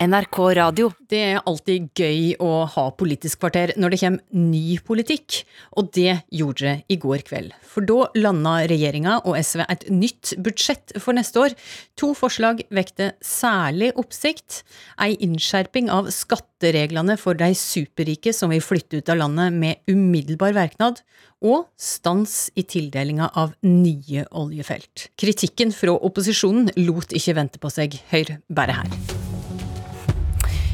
NRK 0.00 0.38
Radio. 0.56 0.86
Det 1.12 1.18
er 1.20 1.42
alltid 1.44 1.90
gøy 1.98 2.30
å 2.40 2.64
ha 2.72 2.86
Politisk 2.96 3.42
kvarter 3.42 3.74
når 3.76 3.92
det 3.92 3.98
kommer 4.00 4.46
ny 4.48 4.78
politikk, 4.80 5.42
og 5.76 5.90
det 5.92 6.22
gjorde 6.32 6.70
det 6.70 6.94
i 6.94 6.96
går 7.00 7.24
kveld. 7.28 7.52
For 7.68 7.84
da 7.84 8.06
landa 8.16 8.54
regjeringa 8.70 9.18
og 9.28 9.36
SV 9.36 9.64
et 9.66 9.84
nytt 9.92 10.32
budsjett 10.40 10.96
for 11.04 11.16
neste 11.16 11.42
år. 11.42 11.56
To 12.00 12.14
forslag 12.16 12.64
vekte 12.72 13.12
særlig 13.24 13.92
oppsikt. 14.00 14.62
Ei 15.04 15.18
innskjerping 15.20 15.92
av 15.92 16.08
skattereglene 16.16 17.18
for 17.20 17.36
de 17.36 17.52
superrike 17.52 18.32
som 18.36 18.54
vil 18.54 18.64
flytte 18.64 19.02
ut 19.02 19.12
av 19.12 19.20
landet 19.20 19.52
med 19.52 19.84
umiddelbar 19.90 20.56
verknad, 20.56 21.04
og 21.44 21.68
stans 21.76 22.48
i 22.56 22.64
tildelinga 22.68 23.30
av 23.36 23.52
nye 23.64 24.24
oljefelt. 24.32 25.10
Kritikken 25.20 25.76
fra 25.76 25.92
opposisjonen 25.96 26.72
lot 26.88 27.12
ikke 27.16 27.36
vente 27.36 27.60
på 27.60 27.72
seg. 27.72 28.00
Hør 28.12 28.38
bare 28.48 28.80
her. 28.80 29.19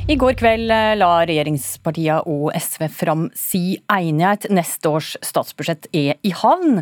I 0.07 0.15
går 0.15 0.37
kveld 0.39 0.71
eh, 0.71 0.93
la 0.95 1.25
regjeringspartiene 1.27 2.21
og 2.31 2.53
SV 2.55 2.85
fram 2.95 3.25
si 3.35 3.81
enighet. 3.91 4.45
Neste 4.55 4.87
års 4.95 5.09
statsbudsjett 5.19 5.89
er 5.99 6.21
i 6.23 6.31
havn. 6.31 6.77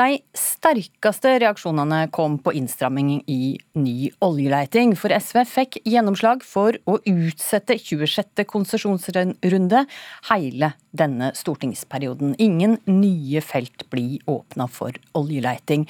De 0.00 0.06
sterkeste 0.32 1.34
reaksjonene 1.42 2.06
kom 2.16 2.38
på 2.40 2.54
innstramming 2.56 3.18
i 3.28 3.58
ny 3.76 4.08
oljeleiting. 4.24 4.94
For 4.96 5.12
SV 5.12 5.42
fikk 5.50 5.76
gjennomslag 5.84 6.40
for 6.48 6.78
å 6.88 6.94
utsette 6.96 7.76
26. 7.76 8.40
konsesjonsrunde 8.48 9.84
hele 10.30 10.72
denne 10.96 11.28
stortingsperioden. 11.36 12.38
Ingen 12.40 12.78
nye 12.88 13.44
felt 13.44 13.84
blir 13.92 14.24
åpna 14.32 14.64
for 14.72 14.96
oljeleiting. 15.20 15.84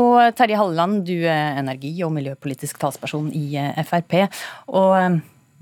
Og 0.00 0.32
Terje 0.40 0.56
Halleland, 0.56 1.04
du 1.12 1.28
er 1.28 1.60
energi- 1.60 1.98
og 2.08 2.16
miljøpolitisk 2.16 2.80
talsperson 2.80 3.28
i 3.36 3.50
eh, 3.60 3.84
Frp. 3.84 4.16
og 4.72 4.96
eh, 4.96 5.20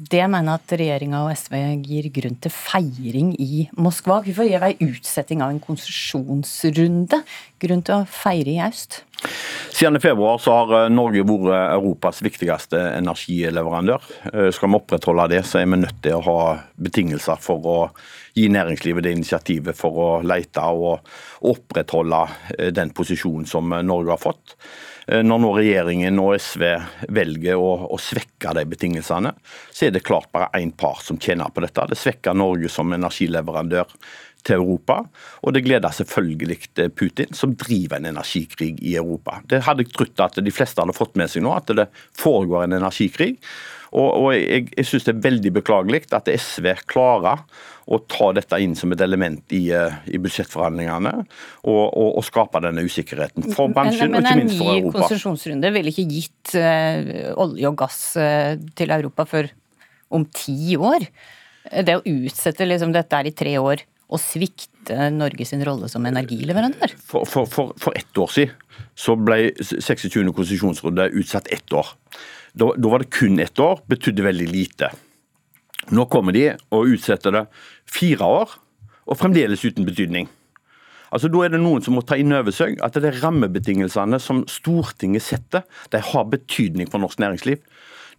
det 0.08 0.22
mener 0.32 0.56
at 0.56 0.72
regjeringa 0.72 1.20
og 1.26 1.34
SV 1.36 1.56
gir 1.84 2.08
grunn 2.14 2.38
til 2.40 2.52
feiring 2.54 3.34
i 3.42 3.66
Moskva. 3.76 4.20
Hvorfor 4.24 4.48
gir 4.48 4.62
vi 4.64 4.88
utsetting 4.88 5.42
av 5.44 5.52
en 5.52 5.60
konsesjonsrunde 5.60 7.20
grunn 7.60 7.84
til 7.84 7.98
å 7.98 8.08
feire 8.08 8.54
i 8.54 8.62
øst? 8.64 9.02
Siden 9.70 10.00
februar 10.00 10.38
så 10.38 10.54
har 10.58 10.74
eh, 10.76 10.92
Norge 10.92 11.24
vært 11.26 11.54
Europas 11.76 12.22
viktigste 12.24 12.80
energileverandør. 12.98 14.08
Eh, 14.32 14.50
skal 14.54 14.72
vi 14.72 14.80
opprettholde 14.80 15.28
det, 15.34 15.42
så 15.48 15.60
er 15.60 15.70
vi 15.70 15.80
nødt 15.80 16.02
til 16.04 16.18
å 16.18 16.24
ha 16.26 16.40
betingelser 16.80 17.40
for 17.40 17.70
å 17.70 17.78
gi 18.36 18.46
næringslivet 18.52 19.04
det 19.04 19.16
initiativet 19.16 19.76
for 19.78 19.98
å 19.98 20.10
lete 20.26 20.62
og 20.62 21.10
opprettholde 21.50 22.22
eh, 22.58 22.70
den 22.76 22.94
posisjonen 22.96 23.48
som 23.48 23.74
Norge 23.84 24.16
har 24.16 24.22
fått. 24.22 24.56
Eh, 25.10 25.22
når 25.26 25.40
nå 25.42 25.50
regjeringen 25.56 26.20
og 26.22 26.34
SV 26.38 26.64
velger 27.10 27.58
å, 27.58 27.70
å, 27.90 27.98
svekke 27.98 28.54
de 28.56 28.66
betingelsene, 28.70 29.32
så 29.72 29.88
er 29.88 29.94
det 29.94 30.04
klart 30.06 30.30
bare 30.34 30.50
én 30.60 30.70
part 30.76 31.02
som 31.06 31.18
tjener 31.18 31.50
på 31.50 31.64
dette. 31.64 31.88
Det 31.90 31.98
svekker 31.98 32.36
Norge 32.36 32.70
som 32.70 32.92
energileverandør 32.94 33.90
til 34.46 34.60
Europa, 34.60 35.00
og 35.42 35.54
det 35.56 35.64
gleder 35.66 35.94
selvfølgelig 35.94 36.90
Putin, 36.96 37.34
som 37.36 37.56
driver 37.58 37.98
en 37.98 38.10
energikrig 38.12 38.74
i 38.82 38.96
Europa. 39.00 39.40
Det 39.50 39.62
hadde 39.66 39.86
jeg 39.86 39.94
trodd 39.96 40.24
at 40.24 40.40
de 40.40 40.54
fleste 40.54 40.82
hadde 40.82 40.96
fått 40.96 41.18
med 41.20 41.32
seg 41.32 41.44
nå, 41.44 41.52
at 41.56 41.70
det 41.76 41.90
foregår 42.18 42.66
en 42.66 42.80
energikrig. 42.80 43.34
Og, 43.90 44.06
og 44.06 44.28
jeg, 44.36 44.68
jeg 44.76 44.86
syns 44.86 45.06
det 45.08 45.16
er 45.16 45.22
veldig 45.24 45.50
beklagelig 45.56 46.04
at 46.14 46.28
SV 46.30 46.68
klarer 46.90 47.42
å 47.90 47.98
ta 48.06 48.28
dette 48.36 48.58
inn 48.62 48.76
som 48.78 48.92
et 48.94 49.02
element 49.02 49.54
i, 49.56 49.64
eh, 49.74 49.96
i 50.14 50.20
budsjettforhandlingene 50.22 51.10
og, 51.18 51.84
og, 51.88 52.06
og, 52.06 52.22
skape 52.22 52.62
denne 52.62 52.84
usikkerheten 52.86 53.48
for 53.50 53.72
bransjen 53.74 54.12
men, 54.12 54.22
men, 54.22 54.22
og 54.22 54.28
ikke 54.28 54.42
minst 54.44 54.60
for 54.60 54.70
Europa. 54.70 54.76
Men 54.76 54.84
en 54.84 54.94
ny 54.94 54.94
konsesjonsrunde 54.94 55.72
ville 55.74 55.94
ikke 55.94 56.06
gitt 56.12 56.54
uh, 56.54 57.10
olje 57.42 57.72
og 57.72 57.78
gass 57.82 58.00
uh, 58.20 58.54
til 58.78 58.94
Europa 58.94 59.26
før 59.32 59.50
om 60.14 60.26
ti 60.34 60.76
år? 60.78 61.08
Det 61.70 61.98
å 61.98 62.04
utsette 62.06 62.68
liksom, 62.68 62.94
dette 62.94 63.18
er 63.18 63.28
i 63.28 63.34
tre 63.36 63.58
år 63.58 63.82
og 64.10 64.18
svikte 64.22 65.10
Norges 65.14 65.52
rolle 65.66 65.88
som 65.90 66.06
energileverandør? 66.08 66.96
For, 66.98 67.28
for, 67.28 67.50
for, 67.50 67.74
for 67.78 67.96
ett 67.98 68.18
år 68.18 68.32
siden 68.34 68.56
så 68.98 69.14
ble 69.16 69.52
26. 69.62 70.18
konsesjonsrunde 70.36 71.10
utsatt 71.20 71.48
ett 71.54 71.72
år. 71.72 71.94
Da, 72.52 72.72
da 72.74 72.90
var 72.90 73.04
det 73.04 73.12
kun 73.14 73.38
ett 73.40 73.58
år, 73.62 73.80
betydde 73.88 74.26
veldig 74.26 74.48
lite. 74.50 74.90
Nå 75.94 76.04
kommer 76.10 76.34
de 76.36 76.50
og 76.74 76.90
utsetter 76.90 77.34
det 77.34 77.46
fire 77.88 78.26
år, 78.26 78.58
og 79.10 79.18
fremdeles 79.18 79.64
uten 79.64 79.86
betydning. 79.86 80.28
Altså, 81.10 81.30
Da 81.30 81.44
er 81.44 81.54
det 81.54 81.62
noen 81.62 81.82
som 81.82 81.96
må 81.98 82.04
ta 82.06 82.18
inn 82.20 82.34
over 82.34 82.54
seg 82.54 82.78
at 82.84 82.94
det 82.94 83.08
er 83.08 83.22
rammebetingelsene 83.24 84.20
som 84.22 84.44
Stortinget 84.50 85.24
setter, 85.26 85.64
de 85.90 86.02
har 86.12 86.28
betydning 86.30 86.90
for 86.90 87.02
norsk 87.02 87.18
næringsliv. 87.22 87.58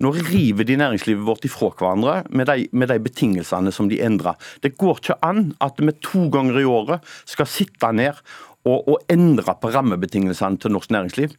Nå 0.02 0.12
river 0.18 0.66
de 0.66 0.78
næringslivet 0.82 1.26
vårt 1.28 1.46
ifra 1.46 1.70
hverandre 1.78 2.16
med 2.30 2.50
de, 2.50 2.66
med 2.72 2.90
de 2.90 2.98
betingelsene 3.06 3.74
som 3.76 3.90
de 3.92 4.00
endrer. 4.02 4.40
Det 4.64 4.74
går 4.82 5.02
ikke 5.02 5.20
an 5.26 5.52
at 5.62 5.78
vi 5.82 5.94
to 6.02 6.28
ganger 6.34 6.60
i 6.62 6.66
året 6.68 7.06
skal 7.30 7.50
sitte 7.50 7.92
ned 7.94 8.18
og, 8.66 8.88
og 8.88 8.98
endre 9.10 9.56
på 9.62 9.72
rammebetingelsene 9.74 10.62
til 10.62 10.74
norsk 10.74 10.92
næringsliv. 10.94 11.38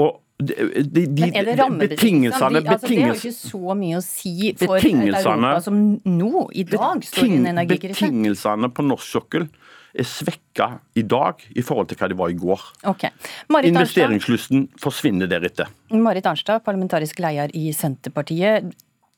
Og 0.00 0.20
de, 0.40 0.54
de, 0.84 1.04
de, 1.04 1.26
Men 1.26 1.34
er 1.36 1.48
det 1.50 1.56
rammebetingelsene 1.60 2.62
altså, 2.62 2.88
Det 2.88 3.02
har 3.02 3.10
jo 3.12 3.18
ikke 3.18 3.34
så 3.36 3.74
mye 3.76 3.98
å 3.98 4.04
si 4.04 4.52
for 4.56 4.80
Europa 4.80 5.58
som 5.64 5.82
nå, 6.04 6.46
i 6.56 6.64
dag, 6.64 7.04
står 7.04 7.28
i 7.28 7.34
en 7.36 7.50
energikrise. 7.52 7.98
Betingelsene 7.98 8.72
på 8.72 8.86
norsk 8.88 9.18
sokkel 9.18 9.50
er 9.94 10.06
svekka 10.06 10.68
i 10.98 11.02
dag 11.06 11.42
i 11.50 11.64
forhold 11.66 11.90
til 11.90 11.98
hva 12.00 12.08
de 12.10 12.18
var 12.18 12.32
i 12.32 12.38
går. 12.38 12.66
Okay. 12.92 13.10
Investeringslysten 13.50 14.68
forsvinner 14.80 15.30
deretter. 15.30 15.70
Marit 15.90 16.28
Arnstad, 16.30 16.62
parlamentarisk 16.66 17.22
leder 17.22 17.52
i 17.58 17.70
Senterpartiet. 17.76 18.70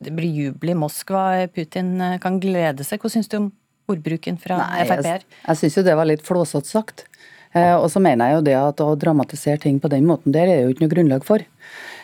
Det 0.03 0.15
blir 0.17 0.49
jubel 0.49 0.73
i 0.73 0.79
Moskva. 0.79 1.47
Putin 1.55 1.95
kan 2.23 2.41
glede 2.43 2.87
seg. 2.87 3.03
Hva 3.03 3.13
syns 3.13 3.31
du 3.31 3.39
om 3.39 3.51
ordbruken 3.93 4.39
fra 4.41 4.59
Frp? 4.83 5.07
Jeg, 5.07 5.25
jeg 5.47 5.61
syns 5.61 5.79
jo 5.79 5.87
det 5.87 5.97
var 5.99 6.09
litt 6.09 6.25
flåsete 6.27 6.71
sagt. 6.71 7.07
Eh, 7.53 7.75
og 7.77 7.91
så 7.93 8.01
mener 8.01 8.31
jeg 8.31 8.39
jo 8.39 8.45
det 8.49 8.59
at 8.59 8.81
å 8.81 8.93
dramatisere 8.97 9.61
ting 9.61 9.81
på 9.81 9.91
den 9.93 10.07
måten 10.09 10.33
der 10.35 10.49
er 10.49 10.63
jo 10.65 10.73
ikke 10.73 10.87
noe 10.87 10.95
grunnlag 10.95 11.27
for. 11.29 11.45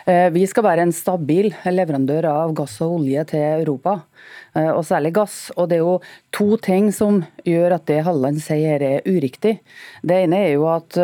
Eh, 0.09 0.29
vi 0.33 0.45
skal 0.49 0.65
være 0.65 0.87
en 0.87 0.93
stabil 0.95 1.51
leverandør 1.69 2.25
av 2.31 2.53
gass 2.57 2.79
og 2.81 2.95
olje 2.99 3.25
til 3.29 3.43
Europa, 3.43 3.99
eh, 4.57 4.71
og 4.71 4.81
særlig 4.87 5.11
gass. 5.13 5.51
Og 5.55 5.69
det 5.69 5.77
er 5.77 5.83
jo 5.83 5.99
to 6.33 6.57
ting 6.57 6.89
som 6.95 7.21
gjør 7.45 7.75
at 7.77 7.85
det 7.85 8.01
Halland 8.07 8.41
sier 8.41 8.81
er 8.81 9.05
uriktig. 9.05 9.59
Det 10.01 10.23
ene 10.25 10.45
er 10.47 10.55
jo 10.55 10.65
at 10.71 10.97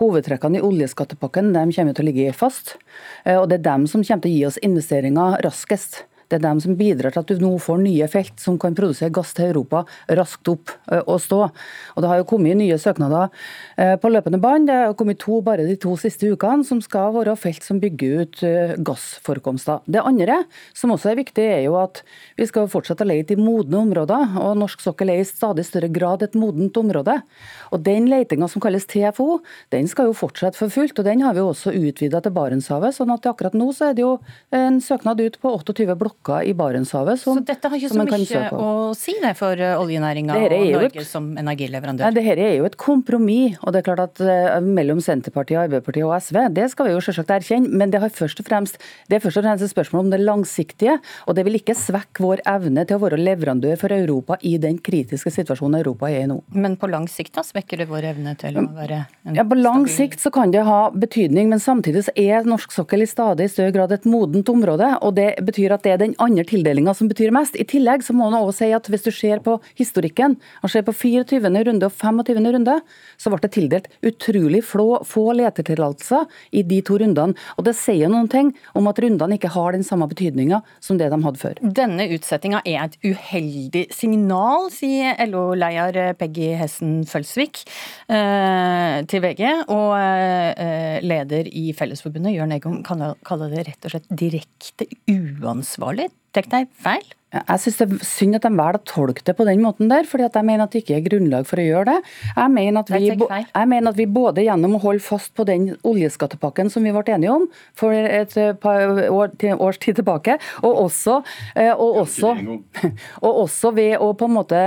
Hovedtrekkene 0.00 0.56
i 0.56 0.64
oljeskattepakken 0.64 1.52
de 1.52 1.62
kommer 1.76 1.92
til 1.92 2.06
å 2.06 2.08
ligge 2.08 2.32
fast, 2.32 2.78
og 3.28 3.50
det 3.50 3.58
er 3.58 3.66
dem 3.66 3.82
som 3.84 4.00
kommer 4.00 4.22
til 4.24 4.30
å 4.30 4.38
gi 4.38 4.46
oss 4.48 4.56
investeringer 4.64 5.36
raskest. 5.44 6.06
Det 6.30 6.38
er 6.38 6.44
dem 6.44 6.60
som 6.62 6.76
bidrar 6.78 7.14
til 7.14 7.24
at 7.24 7.30
du 7.30 7.42
nå 7.42 7.56
får 7.62 7.80
nye 7.82 8.06
felt 8.10 8.38
som 8.40 8.58
kan 8.60 8.76
produsere 8.78 9.10
gass 9.14 9.32
til 9.34 9.50
Europa 9.50 9.82
raskt 10.16 10.50
opp 10.52 10.72
og 11.00 11.18
stå. 11.22 11.40
Og 11.96 12.02
Det 12.02 12.10
har 12.10 12.20
jo 12.20 12.28
kommet 12.30 12.58
nye 12.58 12.78
søknader 12.78 13.30
på 14.00 14.10
løpende 14.12 14.40
bånd. 14.42 14.68
Det 14.70 14.76
har 14.76 14.94
kommet 14.98 15.18
to 15.22 15.40
bare 15.44 15.66
de 15.66 15.76
to 15.80 15.96
siste 15.98 16.30
ukene, 16.30 16.64
som 16.66 16.80
skal 16.84 17.12
være 17.14 17.34
felt 17.38 17.66
som 17.66 17.80
bygger 17.82 18.22
ut 18.22 18.42
gassforekomster. 18.86 19.82
Det 19.90 20.02
andre, 20.04 20.44
som 20.76 20.94
også 20.94 21.12
er 21.12 21.20
viktig, 21.20 21.44
er 21.44 21.64
jo 21.66 21.76
at 21.80 22.02
vi 22.38 22.46
skal 22.48 22.70
fortsette 22.70 23.04
å 23.04 23.10
lete 23.10 23.34
i 23.34 23.40
modne 23.40 23.82
områder. 23.82 24.36
og 24.38 24.58
Norsk 24.60 24.84
sokkel 24.84 25.10
er 25.10 25.24
i 25.24 25.28
stadig 25.28 25.66
større 25.66 25.90
grad 25.92 26.22
et 26.22 26.38
modent 26.38 26.76
område. 26.76 27.20
Og 27.72 27.82
Den 27.82 28.06
letinga 28.10 28.48
som 28.48 28.62
kalles 28.62 28.86
TFO, 28.86 29.40
den 29.72 29.88
skal 29.88 30.10
jo 30.10 30.16
fortsette 30.16 30.58
for 30.58 30.68
fullt. 30.68 30.98
og 30.98 31.04
Den 31.04 31.22
har 31.22 31.34
vi 31.34 31.40
også 31.40 31.74
utvida 31.74 32.22
til 32.22 32.32
Barentshavet. 32.32 32.94
sånn 32.94 33.12
at 33.12 33.26
akkurat 33.26 33.54
nå 33.54 33.72
så 33.72 33.90
er 33.90 33.94
det 33.94 34.02
jo 34.02 34.18
en 34.52 34.80
søknad 34.80 35.20
ut 35.20 35.40
på 35.40 35.48
28 35.48 35.96
blokker 35.96 36.19
blokker 36.20 36.48
i 36.48 36.54
Barentshavet. 36.54 37.20
Som, 37.20 37.38
så 37.38 37.44
dette 37.44 37.68
har 37.68 37.76
ikke 37.76 37.88
så 37.88 38.04
mye 38.04 38.50
å 38.52 38.94
si 38.94 39.14
det 39.20 39.34
for 39.38 39.56
eh, 39.56 39.78
oljenæringa 39.78 40.34
og 40.36 40.52
Norge 40.52 41.00
et, 41.00 41.06
som 41.06 41.36
energileverandør? 41.38 42.04
Nei, 42.04 42.14
Dette 42.14 42.44
er 42.44 42.56
jo 42.58 42.66
et 42.66 42.76
kompromiss. 42.76 43.56
og 43.62 43.72
det 43.72 43.80
er 43.80 43.86
klart 43.86 44.00
at 44.00 44.20
uh, 44.20 44.60
Mellom 44.60 45.00
Senterpartiet, 45.00 45.58
Arbeiderpartiet 45.64 46.04
og 46.06 46.14
SV, 46.20 46.38
det 46.52 46.70
skal 46.70 46.88
vi 46.88 46.94
jo 46.94 47.00
selvsagt 47.00 47.30
erkjenne. 47.30 47.70
Men 47.70 47.90
det, 47.90 48.00
har 48.00 48.10
først 48.10 48.40
og 48.40 48.46
fremst, 48.46 48.78
det 49.08 49.18
er 49.18 49.24
først 49.24 49.40
og 49.40 49.46
fremst 49.46 49.64
et 49.64 49.72
spørsmål 49.72 50.06
om 50.06 50.12
det 50.12 50.20
langsiktige. 50.22 50.98
Og 51.26 51.36
det 51.38 51.46
vil 51.46 51.60
ikke 51.60 51.76
svekke 51.78 52.24
vår 52.24 52.44
evne 52.50 52.84
til 52.86 52.98
å 52.98 53.04
være 53.04 53.20
leverandør 53.20 53.78
for 53.80 53.94
Europa 53.94 54.38
i 54.42 54.56
den 54.60 54.78
kritiske 54.78 55.32
situasjonen 55.32 55.80
Europa 55.80 56.10
er 56.10 56.24
i 56.24 56.30
nå. 56.30 56.40
Men 56.52 56.76
på 56.80 56.90
lang 56.90 57.08
sikt 57.10 57.36
da, 57.38 57.44
svekker 57.46 57.84
det 57.84 57.88
vår 57.90 58.10
evne 58.12 58.36
til 58.40 58.60
å 58.60 58.66
være 58.76 59.04
en 59.24 59.38
Ja, 59.38 59.46
På 59.46 59.58
lang 59.58 59.86
stabil... 59.86 60.10
sikt 60.10 60.24
så 60.24 60.32
kan 60.34 60.52
det 60.52 60.66
ha 60.66 60.80
betydning, 60.92 61.48
men 61.52 61.62
samtidig 61.62 62.06
så 62.08 62.14
er 62.18 62.46
norsk 62.48 62.74
sokkel 62.74 63.04
i 63.04 63.08
stadig 63.08 63.48
større 63.52 63.74
grad 63.74 63.94
et 63.94 64.08
modent 64.08 64.48
område. 64.52 64.92
og 65.00 65.14
Det 65.16 65.30
betyr 65.46 65.76
at 65.76 65.86
det 65.86 65.94
er 65.94 66.02
den 66.02 66.09
den 66.10 66.18
andre 66.22 66.44
tildelinga 66.48 66.94
som 66.96 67.08
betyr 67.10 67.32
mest. 67.34 67.56
I 67.58 67.66
tillegg 67.68 68.04
så 68.06 68.14
må 68.16 68.28
man 68.30 68.40
også 68.40 68.64
si 68.64 68.70
at 68.74 68.88
hvis 68.90 69.06
du 69.06 69.10
ser 69.14 69.42
på 69.44 69.56
historikken, 69.78 70.36
og 70.64 70.72
ser 70.72 70.84
på 70.86 70.94
24. 70.96 71.50
runde 71.66 71.86
og 71.86 71.94
25. 71.94 72.40
runde, 72.56 72.76
så 73.20 73.32
ble 73.32 73.40
det 73.42 73.52
tildelt 73.54 73.88
utrolig 74.06 74.62
få, 74.66 75.02
få 75.06 75.26
letetillatelser 75.38 76.26
i 76.56 76.64
de 76.66 76.80
to 76.86 76.98
rundene. 77.00 77.36
Og 77.56 77.66
det 77.66 77.76
sier 77.78 78.10
noen 78.10 78.28
ting 78.30 78.52
om 78.78 78.88
at 78.90 79.00
rundene 79.02 79.38
ikke 79.38 79.52
har 79.54 79.76
den 79.76 79.86
samme 79.86 80.08
betydninga 80.10 80.62
som 80.82 80.98
det 81.00 81.10
de 81.12 81.20
hadde 81.24 81.40
før. 81.40 81.60
Denne 81.80 82.08
utsettinga 82.16 82.62
er 82.64 82.86
et 82.86 82.98
uheldig 83.04 83.86
signal, 83.94 84.70
sier 84.74 85.18
LO-leder 85.28 86.14
Peggy 86.18 86.52
Hessen 86.58 87.00
Følsvik 87.08 87.62
eh, 88.10 89.00
til 89.10 89.24
VG. 89.24 89.44
Og 89.70 89.92
eh, 89.98 90.98
leder 91.04 91.50
i 91.50 91.70
Fellesforbundet, 91.76 92.34
Jørn 92.36 92.56
Eggum, 92.56 92.80
kaller 92.86 93.52
det 93.52 93.66
rett 93.68 93.88
og 93.88 93.94
slett 93.94 94.08
direkte 94.10 94.88
uansvarlig. 95.10 95.99
det. 96.00 96.10
Tek 96.36 96.50
deg 96.52 96.70
feil? 96.78 97.08
Jeg 97.30 97.62
syns 97.62 97.76
det 97.78 97.84
er 97.86 98.06
synd 98.06 98.36
at 98.40 98.42
de 98.42 98.50
velger 98.50 98.76
å 98.80 98.86
tolke 98.90 99.22
det 99.22 99.36
på 99.38 99.44
den 99.46 99.60
måten 99.62 99.90
der, 99.90 100.06
fordi 100.08 100.24
at 100.26 100.34
jeg 100.34 100.46
mener 100.48 100.66
at 100.66 100.72
det 100.74 100.80
ikke 100.82 100.96
er 100.96 101.04
grunnlag 101.04 101.46
for 101.46 101.62
å 101.62 101.66
gjøre 101.66 101.92
det. 101.92 101.98
Jeg 102.26 102.50
mener 102.56 102.80
at 102.80 102.88
vi, 102.90 103.10
jeg 103.12 103.68
mener 103.70 103.92
at 103.92 104.00
vi 104.00 104.06
både 104.10 104.42
gjennom 104.42 104.74
å 104.74 104.80
holde 104.82 105.04
fast 105.04 105.30
på 105.38 105.46
den 105.46 105.68
oljeskattepakken 105.86 106.72
som 106.74 106.82
vi 106.82 106.90
ble 106.94 107.04
enige 107.14 107.36
om 107.36 107.46
for 107.78 107.94
et 107.94 108.34
par 108.62 108.98
år, 109.06 109.36
års 109.62 109.78
tid 109.78 110.00
tilbake, 110.00 110.40
og 110.66 110.80
også, 110.88 111.20
eh, 111.54 111.70
og 111.70 112.00
også, 112.02 112.32
og 113.28 113.40
også 113.44 113.72
ved 113.78 113.94
å 114.02 114.10
på 114.18 114.26
en 114.26 114.34
måte 114.40 114.64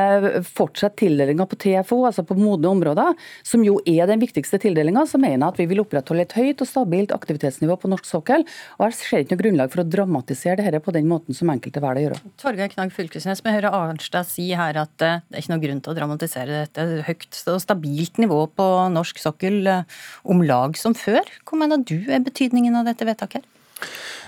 fortsette 0.47 1.01
tildelinga 1.03 1.49
på 1.49 1.59
TFO, 1.65 1.99
altså 2.07 2.23
på 2.27 2.39
modne 2.39 2.71
områder, 2.71 3.19
som 3.43 3.67
jo 3.67 3.81
er 3.83 4.07
den 4.07 4.23
viktigste 4.23 4.61
tildelinga, 4.63 5.03
så 5.09 5.19
mener 5.19 5.41
jeg 5.41 5.49
at 5.49 5.61
vi 5.65 5.67
vil 5.73 5.83
opprettholde 5.83 6.29
et 6.29 6.37
høyt 6.39 6.63
og 6.63 6.71
stabilt 6.71 7.11
aktivitetsnivå 7.11 7.75
på 7.83 7.91
norsk 7.91 8.07
sokkel. 8.07 8.47
Og 8.79 8.87
jeg 8.87 8.99
ser 9.01 9.27
ikke 9.27 9.35
noe 9.35 9.43
grunnlag 9.43 9.75
for 9.75 9.83
å 9.83 9.87
dramatisere 9.99 10.63
dette 10.63 10.83
på 10.85 10.95
den 10.95 11.11
måten 11.11 11.35
som 11.35 11.51
enkelte 11.53 11.83
velger 11.83 12.01
å 12.01 12.05
gjøre. 12.07 12.33
Torgeir 12.41 12.73
Knag 12.73 12.93
Fylkesnes, 12.95 13.43
vi 13.45 13.55
hører 13.55 13.73
Arnstad 13.73 14.29
si 14.29 14.49
her 14.57 14.79
at 14.81 15.05
eh, 15.05 15.21
det 15.29 15.37
er 15.39 15.45
ikke 15.45 15.53
noe 15.53 15.65
grunn 15.65 15.83
til 15.83 15.93
å 15.93 15.97
dramatisere 15.97 16.63
dette. 16.65 16.87
Høyt 17.07 17.41
og 17.53 17.61
stabilt 17.63 18.21
nivå 18.21 18.43
på 18.57 18.69
norsk 18.93 19.21
sokkel 19.21 19.61
eh, 19.69 19.99
om 20.29 20.43
lag 20.45 20.77
som 20.79 20.97
før. 20.97 21.23
Hva 21.47 21.63
mener 21.63 21.85
du 21.85 21.99
er 22.09 22.23
betydningen 22.25 22.81
av 22.81 22.89
dette 22.89 23.07
vedtaket? 23.07 23.43
her? 23.43 23.49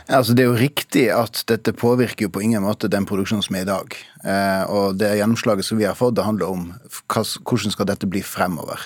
Altså, 0.06 0.36
det 0.38 0.44
er 0.44 0.51
jo 0.51 0.60
riktig 0.60 1.06
at 1.10 1.39
dette 1.50 1.74
påvirker 1.74 2.27
jo 2.27 2.33
på 2.33 2.44
ingen 2.45 2.62
måte 2.62 2.89
den 2.92 3.07
produksjonen 3.10 3.42
som 3.45 3.56
er 3.57 3.66
i 3.66 3.69
dag. 3.69 3.95
Eh, 4.22 4.63
og 4.69 5.00
det 5.01 5.16
gjennomslaget 5.18 5.66
som 5.66 5.80
vi 5.81 5.88
har 5.89 5.98
fått, 5.98 6.18
det 6.19 6.27
handler 6.27 6.51
om 6.51 6.68
hvordan 7.10 7.74
skal 7.74 7.89
dette 7.89 8.10
bli 8.10 8.22
fremover. 8.22 8.86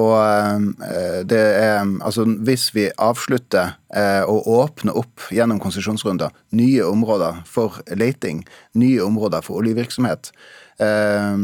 Og 0.00 0.14
eh, 0.16 1.20
det 1.28 1.42
er 1.60 1.82
Altså, 2.04 2.24
hvis 2.24 2.70
vi 2.74 2.88
avslutter 3.00 3.74
eh, 3.96 4.24
å 4.24 4.38
åpne 4.62 4.94
opp 4.96 5.28
gjennom 5.34 5.60
konsesjonsrunder 5.60 6.32
nye 6.56 6.84
områder 6.86 7.42
for 7.48 7.80
leiting, 7.96 8.42
nye 8.78 9.02
områder 9.04 9.44
for 9.44 9.60
oljevirksomhet, 9.60 10.32
eh, 10.80 11.36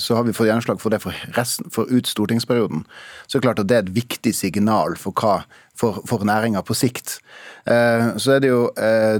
så 0.00 0.16
har 0.16 0.24
vi 0.24 0.36
fått 0.36 0.48
gjennomslag 0.48 0.80
for 0.80 0.94
det 0.94 1.02
for, 1.04 1.26
resten, 1.36 1.68
for 1.74 1.90
ut 1.90 2.08
stortingsperioden. 2.08 2.86
Så 3.26 3.38
er 3.38 3.46
klart 3.48 3.62
at 3.62 3.68
det 3.68 3.78
er 3.78 3.86
et 3.86 3.96
viktig 3.96 4.34
signal 4.36 4.96
for 5.00 5.16
hva 5.20 5.42
for, 5.78 6.00
for 6.06 6.24
næringa 6.26 6.62
på 6.66 6.76
sikt. 6.78 7.18
Så 7.64 8.34
er 8.34 8.42
det 8.44 8.50
jo, 8.50 8.68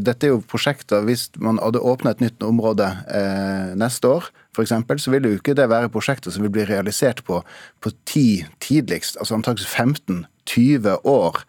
Dette 0.04 0.26
er 0.28 0.34
jo 0.34 0.42
prosjekter 0.44 1.00
Hvis 1.06 1.30
man 1.40 1.56
hadde 1.62 1.80
åpna 1.80 2.12
et 2.12 2.20
nytt 2.20 2.44
område 2.44 2.86
neste 3.80 4.10
år, 4.10 4.28
f.eks., 4.54 5.02
så 5.02 5.10
vil 5.10 5.28
jo 5.28 5.38
ikke 5.38 5.56
det 5.56 5.68
være 5.70 5.90
prosjekter 5.92 6.34
som 6.34 6.44
vil 6.44 6.52
bli 6.54 6.66
realisert 6.68 7.24
på, 7.26 7.40
på 7.80 7.94
ti 8.06 8.44
tidligst, 8.62 9.18
altså 9.18 9.38
antakeligvis 9.38 9.74
15-20 10.46 11.00
år. 11.10 11.42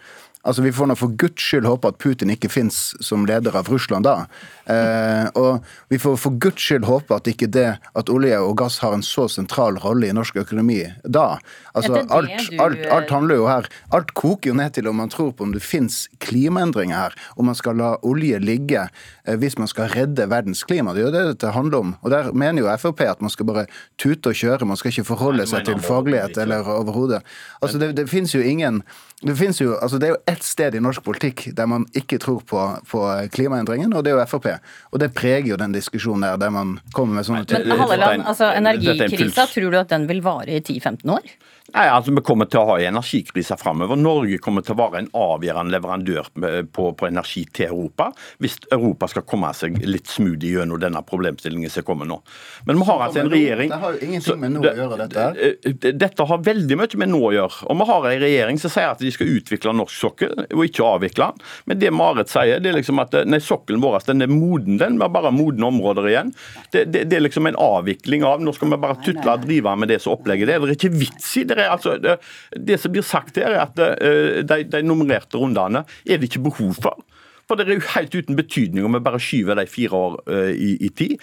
Altså, 0.46 0.62
Vi 0.62 0.72
får 0.72 0.90
nå 0.90 0.98
for 0.98 1.14
guds 1.18 1.42
skyld 1.42 1.66
håpe 1.66 1.90
at 1.90 1.98
Putin 2.02 2.34
ikke 2.34 2.52
fins 2.54 2.94
som 3.04 3.26
leder 3.26 3.56
av 3.58 3.70
Russland 3.72 4.06
da. 4.06 4.26
Eh, 4.70 5.26
og 5.34 5.55
vi 5.90 6.00
får 6.02 6.18
for 6.22 6.38
guds 6.42 6.62
skyld 6.62 6.88
håpe 6.88 7.16
at 7.16 7.28
ikke 7.30 7.50
det 7.52 7.68
at 7.96 8.12
olje 8.12 8.38
og 8.42 8.58
gass 8.60 8.80
har 8.84 8.96
en 8.96 9.06
så 9.06 9.28
sentral 9.32 9.80
rolle 9.84 10.10
i 10.10 10.16
norsk 10.16 10.38
økonomi 10.44 10.82
da. 11.04 11.38
Altså, 11.76 12.02
alt, 12.10 12.50
alt, 12.60 12.86
alt, 12.92 13.12
handler 13.12 13.40
jo 13.40 13.48
her 13.50 13.68
Alt 13.96 14.14
koker 14.18 14.52
jo 14.52 14.56
ned 14.58 14.76
til 14.76 14.88
om 14.88 14.98
man 15.00 15.12
tror 15.12 15.34
på 15.36 15.46
om 15.46 15.54
det 15.54 15.64
fins 15.64 16.06
klimaendringer 16.24 16.96
her. 16.96 17.16
Om 17.36 17.50
man 17.50 17.58
skal 17.58 17.78
la 17.80 17.92
olje 18.06 18.40
ligge 18.44 18.86
eh, 18.88 19.38
hvis 19.40 19.58
man 19.60 19.70
skal 19.72 19.92
redde 19.94 20.28
verdens 20.32 20.64
klima. 20.68 20.94
Det 20.96 21.04
er 21.04 21.08
jo 21.08 21.14
det 21.16 21.24
dette 21.34 21.54
handler 21.56 21.84
om. 21.84 21.96
Og 22.02 22.14
der 22.14 22.32
mener 22.34 22.64
jo 22.64 22.72
Frp 22.80 23.06
at 23.06 23.22
man 23.24 23.34
skal 23.34 23.50
bare 23.50 23.66
tute 24.02 24.32
og 24.32 24.40
kjøre. 24.40 24.68
Man 24.68 24.80
skal 24.80 24.94
ikke 24.94 25.08
forholde 25.12 25.48
seg 25.50 25.68
til 25.68 25.82
faglighet 25.84 26.38
eller 26.42 26.68
overhodet. 26.78 27.22
Altså, 27.62 27.82
det, 27.82 27.94
det 28.00 28.10
fins 28.12 28.36
jo 28.36 28.44
ingen 28.44 28.82
det, 29.22 29.62
jo, 29.62 29.78
altså 29.80 29.98
det 29.98 30.10
er 30.10 30.12
jo 30.12 30.18
ett 30.28 30.44
sted 30.44 30.76
i 30.76 30.82
norsk 30.84 31.04
politikk 31.06 31.46
der 31.56 31.70
man 31.72 31.86
ikke 31.96 32.18
tror 32.20 32.42
på, 32.44 32.62
på 32.90 33.04
klimaendringen, 33.32 33.94
og 33.96 34.04
det 34.04 34.12
er 34.12 34.20
jo 34.20 34.26
Frp. 34.28 34.50
Og 34.92 35.00
det 35.00 35.14
preger 35.16 35.54
jo 35.54 35.60
den 35.62 35.72
diskusjonen 35.72 36.28
der, 36.28 36.38
der 36.42 36.52
man 36.52 36.76
kommer 36.94 37.22
med 37.22 37.28
sånne 37.28 37.46
ting. 37.48 37.64
Men 37.64 37.80
Halleland, 37.80 38.26
altså 38.28 38.52
energikrisa, 38.52 39.48
tror 39.48 39.72
du 39.72 39.80
at 39.80 39.94
den 39.94 40.10
vil 40.12 40.20
vare 40.26 40.60
i 40.60 40.60
10-15 40.60 41.16
år? 41.16 41.32
Nei, 41.76 41.90
altså 41.92 42.14
Vi 42.16 42.24
kommer 42.24 42.48
til 42.48 42.62
å 42.62 42.70
ha 42.70 42.76
en 42.80 42.96
energikrise 42.96 43.58
framover. 43.60 44.00
Norge 44.00 44.40
kommer 44.44 44.64
til 44.64 44.76
å 44.76 44.80
være 44.80 45.02
en 45.02 45.10
avgjørende 45.20 45.74
leverandør 45.74 46.30
på, 46.72 46.86
på, 46.96 47.08
energi 47.08 47.44
til 47.52 47.68
Europa, 47.68 48.08
hvis 48.44 48.58
Europa 48.72 49.10
skal 49.12 49.26
komme 49.28 49.50
seg 49.58 49.82
litt 49.84 50.08
smoothie 50.12 50.62
gjennom 50.62 50.80
denne 50.80 51.02
problemstillingen 51.06 51.72
som 51.72 51.84
kommer 51.88 52.08
nå. 52.08 52.22
Men 52.70 52.80
vi 52.80 52.88
har 52.88 53.04
altså 53.06 53.24
en 53.24 53.32
regjering 53.34 53.74
Det 53.74 53.80
har 53.82 53.98
jo 53.98 54.08
ingenting 54.08 54.40
med 54.42 54.54
nå 54.56 54.62
å 54.64 54.74
gjøre, 54.80 55.00
dette 55.04 55.26
her. 55.26 55.98
Dette 56.06 56.28
har 56.30 56.46
veldig 56.46 56.78
mye 56.80 57.02
med 57.02 57.12
nå 57.12 57.22
å 57.28 57.34
gjøre. 57.36 57.68
Og 57.68 57.80
vi 57.82 57.90
har 57.92 58.08
en 58.12 58.24
regjering 58.24 58.62
som 58.62 58.74
sier 58.74 58.94
at 58.94 59.04
de 59.04 59.12
skal 59.12 59.34
utvikle 59.36 59.76
norsk 59.76 60.00
sokkel, 60.06 60.46
og 60.46 60.64
ikke 60.70 60.88
avvikle 60.88 61.30
den. 61.32 61.46
Men 61.68 61.82
det 61.82 61.92
Marit 61.96 62.32
sier, 62.32 62.64
det 62.64 62.72
er 62.72 62.80
liksom 62.80 63.04
at 63.04 63.20
nei, 63.28 63.42
sokkelen 63.44 63.84
vår 63.84 64.00
den 64.08 64.24
er 64.24 64.32
moden, 64.32 64.80
den. 64.80 65.00
Vi 65.00 65.04
har 65.04 65.12
bare 65.12 65.34
modne 65.36 65.68
områder 65.68 66.10
igjen. 66.12 66.32
Det, 66.72 66.86
det, 66.94 67.06
det, 67.10 67.20
er 67.20 67.28
liksom 67.28 67.48
en 67.50 67.60
avvikling 67.60 68.24
av 68.28 68.44
Nå 68.44 68.52
skal 68.56 68.72
vi 68.72 68.80
bare 68.80 69.00
tutle 69.04 69.34
og 69.34 69.46
drive 69.46 69.76
med 69.80 69.90
det 69.92 70.02
som 70.04 70.16
opplegget 70.16 70.50
det 70.50 70.56
er. 70.56 70.66
Det 70.66 70.76
er 70.76 70.80
ikke 70.80 71.04
vits 71.04 71.30
i 71.42 71.46
det. 71.48 71.65
Altså, 71.72 71.98
det, 72.02 72.18
det 72.56 72.80
som 72.82 72.94
blir 72.96 73.06
sagt 73.06 73.40
her, 73.42 73.54
er 73.54 73.66
at 73.66 73.82
uh, 73.82 74.42
de, 74.46 74.62
de 74.72 74.84
nummererte 74.86 75.40
rundene 75.40 75.86
er 76.06 76.22
det 76.22 76.30
ikke 76.30 76.46
behov 76.50 76.76
for. 76.80 77.04
For 77.46 77.60
det 77.60 77.68
er 77.68 77.78
jo 77.78 77.90
helt 77.94 78.16
uten 78.16 78.38
betydning 78.40 78.88
om 78.88 78.96
vi 78.98 79.02
bare 79.06 79.20
skyver 79.22 79.60
de 79.60 79.68
fire 79.70 79.98
år 79.98 80.16
uh, 80.26 80.50
i, 80.50 80.72
i, 80.82 80.90
tid. 80.90 81.14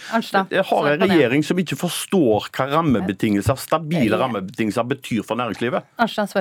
Jeg 0.54 0.64
har 0.68 0.88
en 0.92 1.02
regjering 1.02 1.42
som 1.46 1.58
ikke 1.58 1.78
forstår 1.80 2.46
hva 2.54 2.68
rammebetingelser, 2.76 3.58
stabile 3.58 4.18
rammebetingelser 4.20 4.86
betyr 4.92 5.24
for 5.26 5.40
næringslivet. 5.40 5.88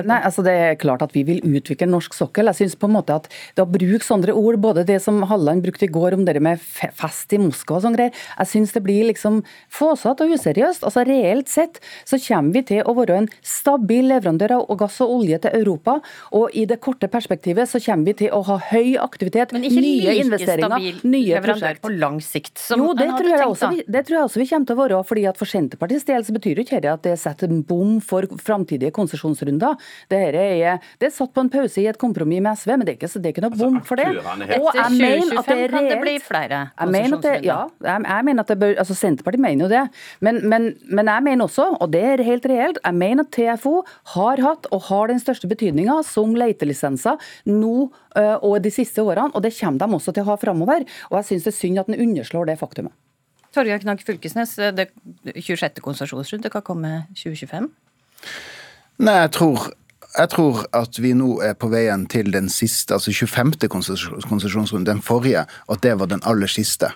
Nei, 0.06 0.20
altså 0.22 0.44
Det 0.46 0.54
er 0.54 0.78
klart 0.78 1.02
at 1.02 1.16
vi 1.16 1.24
vil 1.26 1.42
utvikle 1.42 1.88
norsk 1.90 2.14
sokkel. 2.14 2.50
Jeg 2.52 2.60
synes 2.60 2.78
på 2.78 2.90
en 2.90 2.94
måte 2.94 3.16
at 3.18 3.26
det 3.56 3.64
å 3.64 3.70
bruke 3.70 4.06
sånne 4.06 4.36
ord, 4.38 4.60
både 4.62 4.86
det 4.86 5.00
som 5.02 5.18
Halland 5.26 5.66
brukte 5.66 5.88
i 5.88 5.92
går 5.92 6.14
om 6.14 6.22
det 6.28 6.38
med 6.42 6.62
fest 6.62 7.34
i 7.34 7.40
Moskva 7.42 7.80
og 7.80 7.86
sånn 7.86 7.98
greier, 7.98 8.14
jeg 8.38 8.52
synes 8.52 8.76
det 8.76 8.84
blir 8.86 9.08
liksom 9.10 9.42
fåsatt 9.72 10.22
og 10.22 10.36
useriøst. 10.36 10.86
Altså 10.86 11.02
Reelt 11.08 11.50
sett 11.50 11.82
så 12.06 12.20
kommer 12.22 12.54
vi 12.54 12.64
til 12.70 12.86
å 12.86 12.94
være 12.96 13.18
en 13.24 13.30
stabil 13.42 14.06
leverandør 14.12 14.60
av 14.60 14.78
gass 14.78 15.00
og 15.02 15.16
olje 15.18 15.42
til 15.42 15.58
Europa, 15.58 15.98
og 16.30 16.54
i 16.54 16.68
det 16.70 16.78
korte 16.84 17.10
perspektivet 17.10 17.70
så 17.70 17.82
kommer 17.82 18.12
vi 18.12 18.18
til 18.22 18.34
å 18.34 18.44
ha 18.46 18.60
høy 18.70 18.94
aktivitet. 19.02 19.50
Men 19.50 19.66
ikke 19.66 19.71
like 19.74 21.02
nye 21.04 21.42
prosjekt. 21.44 21.82
på 21.82 21.92
lang 21.96 22.20
sikt. 22.22 22.60
jo, 22.76 22.92
det 22.98 23.08
tror, 23.18 23.30
jeg 23.30 23.46
også, 23.46 23.70
det 23.86 24.04
tror 24.06 24.18
jeg 24.18 24.28
også 24.28 24.42
vi 24.42 24.48
kommer 24.50 24.66
til 24.68 24.76
å 24.76 24.82
være. 24.82 25.02
fordi 25.08 25.26
at 25.28 25.38
For 25.40 25.48
Senterpartiets 25.48 26.06
del 26.08 26.24
så 26.26 26.34
betyr 26.36 26.62
ikke 26.62 26.80
dette 26.80 26.92
at 26.92 27.02
det 27.06 27.16
setter 27.20 27.50
en 27.50 27.62
bom 27.66 27.98
for 28.00 28.26
framtidige 28.42 28.92
konsesjonsrunder. 28.94 29.78
Det, 30.10 30.20
er, 30.32 30.78
det 31.00 31.08
er 31.08 31.14
satt 31.14 31.32
på 31.34 31.44
en 31.44 31.50
pause 31.52 31.80
i 31.82 31.88
et 31.90 31.98
kompromiss 31.98 32.42
med 32.42 32.58
SV, 32.58 32.74
men 32.76 32.86
det 32.86 32.94
er 32.94 32.98
ikke, 33.00 33.12
det 33.18 33.30
er 33.30 33.36
ikke 33.36 33.46
noe 33.46 33.58
bom 33.58 33.80
for 33.86 34.00
det. 34.00 34.08
Og 34.12 34.70
jeg 34.78 34.98
mener 34.98 35.42
at 35.42 35.50
det 35.50 35.58
er 35.66 35.72
kan 35.72 35.88
det 35.88 35.98
bli 36.02 36.16
flere 36.22 36.60
konsesjonsrunder? 36.76 37.46
Ja, 37.46 37.60
jeg, 37.82 38.06
jeg 38.08 38.28
mener 38.28 38.44
at 38.44 38.52
det 38.52 38.58
bør, 38.62 38.76
altså 38.84 38.96
Senterpartiet 38.98 39.44
mener 39.44 39.66
jo 39.66 39.70
det. 39.72 39.82
Men, 40.24 40.40
men, 40.48 40.68
men 40.88 41.10
jeg 41.12 41.26
mener 41.28 41.48
også, 41.48 41.68
og 41.80 41.92
det 41.94 42.04
er 42.12 42.24
helt 42.26 42.46
reelt, 42.50 42.80
jeg 42.82 42.98
mener 42.98 43.26
at 43.26 43.32
TFO 43.34 43.74
har 44.14 44.42
hatt 44.42 44.68
og 44.72 44.86
har 44.90 45.12
den 45.12 45.20
største 45.22 45.50
betydninga 45.50 46.00
som 46.06 46.36
letelisenser 46.38 47.20
nå 47.48 47.90
og 48.12 48.58
de 48.64 48.70
siste 48.72 49.02
årene. 49.02 49.30
og 49.32 49.42
det 49.44 49.52
kommer 49.62 49.82
de 49.82 49.98
også 49.98 50.14
til 50.14 50.26
å 50.26 50.32
ha 50.32 50.38
framover. 50.40 50.86
Og 51.10 51.20
jeg 51.20 51.30
syns 51.30 51.46
det 51.46 51.54
er 51.54 51.58
synd 51.60 51.82
at 51.82 51.92
en 51.92 52.00
underslår 52.06 52.50
det 52.50 52.58
faktumet. 52.60 52.94
Torgeir 53.52 53.82
Knag 53.82 54.00
Fylkesnes, 54.00 54.56
det 54.72 54.88
26. 55.36 55.82
konsesjonsrunde 55.84 56.50
kan 56.52 56.64
komme 56.64 57.02
2025? 57.18 57.68
Nei, 59.02 59.18
jeg 59.26 59.32
tror 59.36 59.70
jeg 60.12 60.28
tror 60.28 60.58
at 60.76 60.98
vi 61.00 61.14
nå 61.16 61.38
er 61.44 61.54
på 61.56 61.70
veien 61.72 62.04
til 62.10 62.28
den 62.34 62.50
siste, 62.52 62.92
altså 62.92 63.12
25. 63.14 63.68
konsesjonsrunden, 63.72 64.84
den 64.84 65.00
forrige, 65.04 65.46
og 65.68 65.78
at 65.78 65.84
det 65.86 65.94
var 66.00 66.10
den 66.10 66.24
aller 66.28 66.50
siste. 66.52 66.90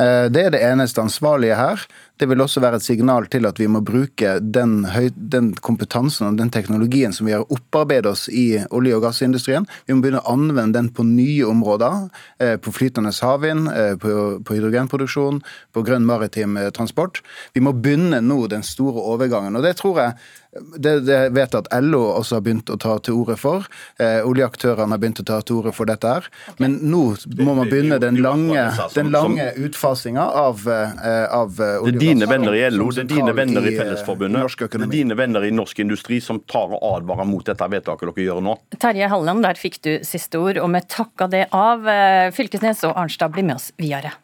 Eh, 0.00 0.30
det 0.32 0.46
er 0.46 0.54
det 0.54 0.62
eneste 0.64 1.02
ansvarlige 1.02 1.58
her. 1.58 1.84
Det 2.20 2.28
vil 2.28 2.42
også 2.44 2.60
være 2.62 2.78
et 2.78 2.84
signal 2.84 3.26
til 3.32 3.48
at 3.48 3.58
vi 3.58 3.66
må 3.70 3.80
bruke 3.84 4.36
den, 4.40 4.82
den 5.16 5.52
kompetansen 5.64 6.28
og 6.28 6.36
den 6.38 6.52
teknologien 6.52 7.14
som 7.14 7.26
vi 7.26 7.34
har 7.34 7.46
opparbeidet 7.48 8.10
oss 8.12 8.26
i 8.28 8.60
olje- 8.70 8.98
og 8.98 9.06
gassindustrien. 9.06 9.66
Vi 9.86 9.96
må 9.96 10.04
begynne 10.04 10.20
å 10.20 10.34
anvende 10.34 10.78
den 10.78 10.90
på 10.94 11.06
nye 11.08 11.48
områder. 11.48 12.10
Eh, 12.38 12.56
på 12.62 12.74
flytende 12.74 13.14
havvind, 13.22 13.70
eh, 13.72 13.94
på, 13.96 14.12
på 14.44 14.58
hydrogenproduksjon, 14.58 15.40
på 15.72 15.86
grønn 15.86 16.06
maritim 16.06 16.56
eh, 16.60 16.70
transport. 16.74 17.22
Vi 17.56 17.64
må 17.64 17.72
begynne 17.72 18.20
nå 18.22 18.44
den 18.52 18.62
store 18.66 19.02
overgangen. 19.14 19.56
og 19.56 19.66
det 19.66 19.76
tror 19.80 20.00
jeg 20.04 20.14
det, 20.52 20.98
det 21.06 21.18
vet 21.32 21.54
jeg 21.54 21.64
at 21.64 21.68
LO 21.80 22.02
også 22.18 22.36
har 22.36 22.42
begynt 22.44 22.68
å 22.68 22.76
ta 22.76 22.98
til 23.00 23.22
orde 23.22 23.38
for. 23.40 23.64
Eh, 23.96 24.20
oljeaktørene 24.20 24.92
har 24.92 25.00
begynt 25.00 25.22
å 25.22 25.24
ta 25.24 25.38
til 25.40 25.62
orde 25.62 25.72
for 25.72 25.88
dette. 25.88 26.04
her. 26.04 26.28
Men 26.60 26.76
nå 26.92 27.16
må 27.40 27.54
man 27.56 27.70
begynne 27.70 27.96
den 28.02 28.20
lange, 28.20 28.66
den 28.92 29.08
lange 29.14 29.48
utfasinga 29.56 30.26
av, 30.42 30.60
av 30.68 31.56
olje- 31.56 31.80
og 31.80 32.01
dine 32.02 32.28
venner 32.30 32.56
i 32.58 32.64
LO, 32.74 32.88
det 32.94 33.04
er 33.04 33.10
dine 33.12 33.34
venner 33.36 33.68
i 33.68 33.74
Fellesforbundet, 33.78 34.58
det 34.58 34.80
er 34.80 34.90
dine 34.92 35.18
venner 35.18 35.46
i 35.46 35.52
norsk 35.54 35.82
industri 35.84 36.20
som 36.24 36.42
tar 36.50 36.74
og 36.74 36.82
advarer 36.96 37.28
mot 37.28 37.46
dette 37.46 37.70
vedtaket 37.74 38.10
dere 38.10 38.26
gjør 38.26 38.42
nå. 38.44 38.56
Terje 38.82 39.08
Halleland, 39.12 39.46
der 39.46 39.60
fikk 39.60 39.80
du 39.86 39.92
siste 40.06 40.42
ord, 40.42 40.60
og 40.62 40.70
vi 40.74 40.82
takker 40.96 41.32
det 41.32 41.46
av. 41.56 41.88
Eh, 41.88 42.28
Fylkesnes 42.34 42.84
og 42.88 42.98
Arnstad 42.98 43.34
blir 43.34 43.46
med 43.46 43.60
oss 43.60 43.70
videre. 43.80 44.14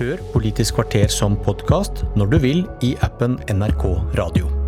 Hør 0.00 0.18
Politisk 0.32 0.80
kvarter 0.80 1.06
som 1.12 1.38
podkast 1.38 2.02
når 2.18 2.34
du 2.34 2.38
vil 2.42 2.66
i 2.82 2.96
appen 3.06 3.38
NRK 3.52 3.86
Radio. 4.18 4.63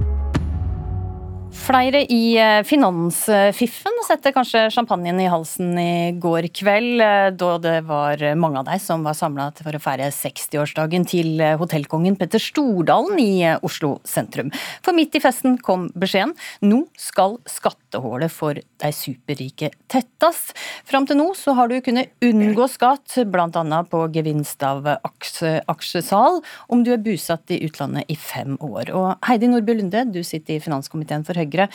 Flere 1.57 2.03
i 2.13 2.37
eh, 2.39 2.61
finansfiffen 2.67 3.97
setter 4.07 4.35
kanskje 4.35 4.67
champagnen 4.75 5.19
i 5.23 5.29
halsen 5.31 5.73
i 5.81 6.13
går 6.21 6.47
kveld, 6.55 7.01
eh, 7.03 7.31
da 7.35 7.49
det 7.63 7.81
var 7.89 8.21
mange 8.39 8.61
av 8.61 8.69
de 8.69 8.77
som 8.83 9.07
var 9.07 9.17
samla 9.19 9.49
for 9.57 9.75
å 9.75 9.81
feire 9.83 10.11
60-årsdagen 10.15 11.07
til 11.09 11.41
eh, 11.43 11.57
hotellkongen 11.59 12.19
Petter 12.21 12.43
Stordalen 12.43 13.19
i 13.23 13.31
Oslo 13.67 13.97
sentrum. 14.07 14.53
For 14.85 14.95
midt 14.95 15.17
i 15.19 15.23
festen 15.25 15.57
kom 15.59 15.89
beskjeden. 15.97 16.37
Nå 16.67 16.83
skal 17.01 17.39
skattehullet 17.51 18.31
for 18.31 18.61
de 18.61 18.93
superrike 18.95 19.73
tettes. 19.91 20.53
Fram 20.87 21.09
til 21.09 21.19
nå 21.19 21.33
så 21.39 21.57
har 21.59 21.73
du 21.73 21.81
kunnet 21.83 22.13
unngå 22.23 22.69
skatt, 22.71 23.17
bl.a. 23.27 23.81
på 23.91 24.05
gevinst 24.15 24.63
av 24.67 24.87
aksjesal, 25.01 26.43
om 26.71 26.85
du 26.85 26.93
er 26.95 27.03
bosatt 27.03 27.57
i 27.57 27.63
utlandet 27.67 28.13
i 28.13 28.21
fem 28.21 28.55
år. 28.61 28.93
Og 28.95 29.27
Heidi 29.27 29.51
Nordby 29.51 29.81
Lunde, 29.81 30.07
du 30.13 30.23
sitter 30.23 30.61
i 30.61 30.63
finanskomiteen 30.63 31.27
for 31.27 31.35
Høyre. 31.35 31.46
Høyre. 31.47 31.69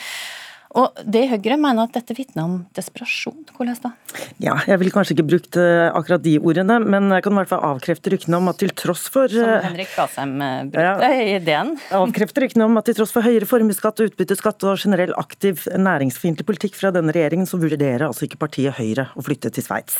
Og 0.78 1.02
det 1.04 1.26
Høyre 1.28 1.58
mener 1.60 1.84
at 1.84 1.96
dette 1.96 2.14
vitner 2.16 2.46
om 2.46 2.54
desperasjon. 2.76 3.42
Hvordan 3.52 3.76
da? 3.82 3.90
Ja, 4.40 4.54
jeg 4.68 4.78
ville 4.80 4.92
kanskje 4.94 5.14
ikke 5.16 5.26
brukt 5.28 5.56
eh, 5.60 5.88
akkurat 5.92 6.22
de 6.24 6.34
ordene, 6.40 6.78
men 6.80 7.10
jeg 7.12 7.24
kan 7.24 7.34
i 7.34 7.40
hvert 7.40 7.50
fall 7.50 7.64
avkrefte 7.72 8.12
ryktene 8.12 8.38
om 8.40 8.48
at 8.48 8.58
til 8.62 8.72
tross 8.76 9.04
for 9.12 9.32
Som 9.32 9.48
eh, 9.48 9.66
Henrik 9.66 9.92
Asheim 10.00 10.34
eh, 10.40 10.62
brukte 10.72 11.10
ja, 11.12 11.18
i 11.20 11.34
ideen. 11.36 11.74
Avkrefte 12.00 12.44
ryktene 12.44 12.68
om 12.68 12.80
at 12.80 12.88
til 12.88 12.96
tross 12.98 13.12
for 13.14 13.24
høyere 13.26 13.48
formuesskatt, 13.48 14.00
utbytteskatt 14.06 14.64
og 14.68 14.80
generell 14.80 15.12
aktiv 15.20 15.66
næringsfiendtlig 15.76 16.48
politikk 16.48 16.78
fra 16.80 16.92
denne 16.94 17.12
regjeringen, 17.14 17.48
så 17.48 17.60
vurderer 17.60 18.06
altså 18.08 18.26
ikke 18.28 18.40
partiet 18.40 18.78
Høyre 18.78 19.10
å 19.18 19.24
flytte 19.24 19.52
til 19.52 19.64
Sveits. 19.66 19.98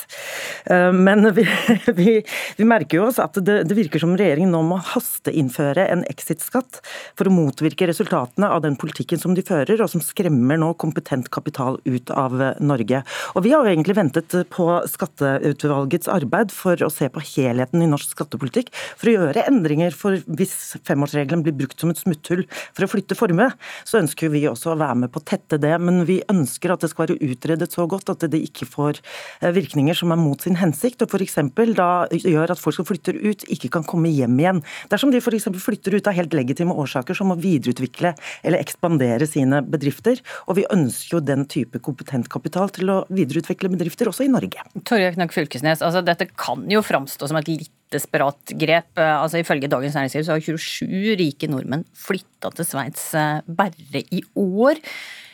Men 0.69 1.27
vi, 1.37 1.45
vi, 1.93 2.17
vi, 2.57 2.69
merker 2.69 3.01
jo 3.01 3.07
oss 3.11 3.21
at 3.23 3.37
det, 3.45 3.63
det 3.69 3.77
virker 3.77 4.01
som 4.03 4.17
regjeringen 4.17 4.55
nå 4.55 4.63
må 4.67 4.79
hasteinnføre 4.93 5.85
en 5.93 6.07
exit-skatt 6.09 6.81
for 7.19 7.29
å 7.29 7.35
motvirke 7.35 7.89
resultatene 7.91 8.49
av 8.49 8.63
den 8.65 8.79
politikken 8.81 9.21
som 9.21 9.37
de 9.37 9.45
fører, 9.47 9.83
og 9.83 9.91
som 9.93 10.03
skremmer 10.05 10.62
nå 10.63 10.73
kompetent 10.81 11.31
kapital 11.35 11.79
ut 11.85 12.13
av 12.15 12.39
Norge. 12.63 13.03
Og 13.37 13.45
Vi 13.45 13.53
har 13.53 13.65
jo 13.65 13.73
egentlig 13.73 13.99
ventet 13.99 14.35
på 14.53 14.67
skatteutvalgets 14.89 16.11
arbeid 16.13 16.53
for 16.55 16.79
å 16.85 16.91
se 16.93 17.09
på 17.13 17.23
helheten 17.35 17.83
i 17.83 17.91
norsk 17.91 18.15
skattepolitikk, 18.15 18.71
for 18.99 19.11
å 19.11 19.17
gjøre 19.17 19.47
endringer 19.51 19.95
for 19.97 20.21
hvis 20.39 20.55
femårsregelen 20.87 21.45
blir 21.45 21.57
brukt 21.57 21.81
som 21.83 21.93
et 21.93 22.01
smutthull 22.01 22.45
for 22.73 22.87
å 22.87 22.91
flytte 22.91 23.19
formue, 23.19 23.51
så 23.89 24.01
ønsker 24.03 24.33
vi 24.33 24.45
også 24.51 24.73
å 24.73 24.79
være 24.81 25.03
med 25.05 25.13
på 25.13 25.21
å 25.23 25.27
tette 25.33 25.59
det. 25.63 25.75
Men 25.83 26.05
vi 26.09 26.21
ønsker 26.33 26.75
at 26.75 26.85
det 26.85 26.93
skal 26.93 27.07
være 27.07 27.33
utredet 27.33 27.71
så 27.73 27.87
godt 27.91 28.13
at 28.13 28.27
det 28.33 28.41
ikke 28.47 28.69
får 28.71 29.01
eh, 29.43 29.53
virkninger 29.55 29.97
som 29.99 30.15
er 30.15 30.21
mot 30.21 30.43
sin 30.43 30.59
hensikt, 30.61 31.03
og 31.05 31.13
f.eks. 31.13 31.39
da 31.77 31.91
gjør 32.13 32.55
at 32.55 32.63
folk 32.63 32.79
som 32.79 32.89
flytter 32.89 33.19
ut, 33.19 33.47
ikke 33.53 33.73
kan 33.77 33.87
komme 33.89 34.13
hjem 34.13 34.39
igjen. 34.41 34.63
Dersom 34.93 35.13
de 35.13 35.23
f.eks. 35.23 35.49
flytter 35.63 35.99
ut 35.99 36.11
av 36.11 36.17
helt 36.17 36.37
legitime 36.37 36.77
årsaker, 36.85 37.17
som 37.19 37.35
å 37.35 37.39
videreutvikle 37.41 38.15
eller 38.43 38.63
ekspandere 38.63 39.29
sine 39.29 39.63
bedrifter. 39.67 40.21
Og 40.53 40.59
vi 40.59 40.67
ønsker 40.69 41.17
jo 41.17 41.23
den 41.25 41.47
type 41.49 41.81
kompetent 41.81 42.29
kapital 42.33 42.69
til 42.77 42.91
å 42.93 42.99
videreutvikle 43.09 43.71
bedrifter 43.73 44.11
også 44.11 44.27
i 44.27 44.33
Norge. 44.33 44.61
Torgeir 44.85 45.15
Knag 45.17 45.33
Fylkesnes, 45.33 45.81
altså 45.81 46.03
dette 46.05 46.27
kan 46.29 46.67
jo 46.69 46.83
framstå 46.85 47.31
som 47.31 47.39
et 47.41 47.49
litt 47.49 47.73
desperat 47.93 48.53
grep. 48.61 49.01
Altså 49.01 49.41
Ifølge 49.41 49.71
Dagens 49.73 49.97
Næringsliv 49.97 50.27
så 50.29 50.37
har 50.37 50.45
27 50.45 51.17
rike 51.21 51.49
nordmenn 51.49 51.87
flytta 51.97 52.53
til 52.53 52.69
Sveits 52.69 53.07
eh, 53.17 53.41
bare 53.49 54.05
i 54.13 54.21
år. 54.37 54.81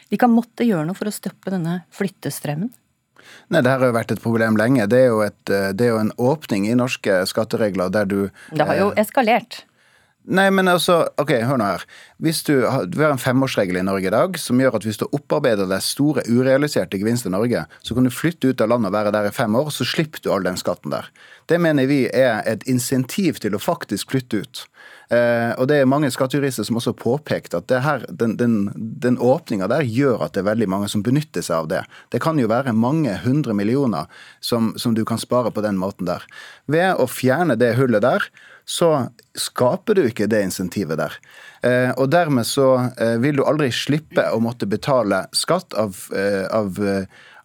De 0.09 0.21
kan 0.23 0.31
måtte 0.31 0.67
gjøre 0.67 0.87
noe 0.87 0.99
for 0.99 1.11
å 1.11 1.15
stoppe 1.15 1.51
denne 1.51 1.81
flyttestrømmen? 1.99 2.71
Nei, 3.53 3.61
Det 3.61 3.71
her 3.71 3.83
har 3.83 3.91
jo 3.91 3.97
vært 3.97 4.15
et 4.15 4.23
problem 4.23 4.59
lenge. 4.61 4.87
Det 4.89 5.03
er 5.03 5.11
jo, 5.11 5.21
et, 5.27 5.43
eh, 5.51 5.73
det 5.75 5.89
er 5.89 5.97
jo 5.97 6.03
en 6.05 6.15
åpning 6.31 6.69
i 6.71 6.77
norske 6.79 7.25
skatteregler 7.27 7.91
der 7.91 8.07
du 8.07 8.21
Det 8.55 8.71
har 8.71 8.79
jo 8.79 8.93
eh, 8.95 9.03
eskalert. 9.03 9.65
Nei, 10.29 10.51
men 10.53 10.69
altså, 10.69 11.07
ok, 11.17 11.31
hør 11.49 11.57
nå 11.57 11.67
her. 11.71 11.85
Hvis 12.21 12.43
du, 12.45 12.53
Vi 12.61 13.01
har 13.01 13.15
en 13.15 13.21
femårsregel 13.21 13.79
i 13.81 13.85
Norge 13.87 14.11
i 14.11 14.13
dag 14.13 14.37
som 14.37 14.61
gjør 14.61 14.77
at 14.77 14.85
hvis 14.85 15.01
du 15.01 15.07
opparbeider 15.09 15.69
deg 15.71 15.85
store 15.85 16.25
urealiserte 16.29 17.01
gevinster 17.01 17.33
i 17.33 17.37
Norge, 17.37 17.65
så 17.81 17.97
kan 17.97 18.05
du 18.05 18.13
flytte 18.13 18.51
ut 18.51 18.61
av 18.61 18.69
landet 18.69 18.91
og 18.91 18.99
være 18.99 19.15
der 19.15 19.31
i 19.31 19.33
fem 19.33 19.57
år, 19.57 19.71
så 19.73 19.87
slipper 19.89 20.21
du 20.21 20.29
all 20.35 20.45
den 20.45 20.61
skatten 20.61 20.93
der. 20.93 21.09
Det 21.49 21.57
mener 21.65 21.89
vi 21.89 22.03
er 22.13 22.43
et 22.45 22.67
insentiv 22.69 23.41
til 23.41 23.57
å 23.57 23.63
faktisk 23.63 24.13
flytte 24.13 24.43
ut. 24.45 24.67
Eh, 25.09 25.53
og 25.57 25.71
det 25.71 25.79
er 25.81 25.89
mange 25.89 26.11
skattejurister 26.13 26.67
som 26.69 26.77
også 26.77 26.93
har 26.93 27.01
påpekt 27.01 27.55
at 27.57 27.73
her, 27.85 28.05
den, 28.13 28.37
den, 28.37 28.59
den 28.77 29.17
åpninga 29.17 29.69
der 29.73 29.87
gjør 29.87 30.27
at 30.27 30.35
det 30.35 30.43
er 30.43 30.51
veldig 30.51 30.69
mange 30.69 30.91
som 30.93 31.05
benytter 31.07 31.45
seg 31.45 31.63
av 31.63 31.71
det. 31.71 31.83
Det 32.13 32.21
kan 32.25 32.41
jo 32.41 32.51
være 32.51 32.77
mange 32.77 33.17
hundre 33.25 33.57
millioner 33.57 34.11
som, 34.45 34.75
som 34.77 34.97
du 34.97 35.05
kan 35.09 35.21
spare 35.21 35.53
på 35.55 35.65
den 35.65 35.81
måten 35.81 36.09
der. 36.09 36.27
Ved 36.69 37.01
å 37.01 37.09
fjerne 37.09 37.57
det 37.57 37.75
hullet 37.81 38.05
der, 38.05 38.29
så 38.69 39.09
skaper 39.39 39.97
du 39.97 40.03
ikke 40.05 40.27
det 40.29 40.43
insentivet 40.45 41.01
der. 41.01 41.15
Eh, 41.65 41.91
og 41.97 42.11
dermed 42.13 42.45
så 42.45 42.91
eh, 43.01 43.17
vil 43.23 43.41
du 43.41 43.47
aldri 43.49 43.71
slippe 43.73 44.27
å 44.29 44.43
måtte 44.45 44.69
betale 44.69 45.25
skatt 45.33 45.73
av, 45.73 45.97
eh, 46.13 46.45
av, 46.53 46.77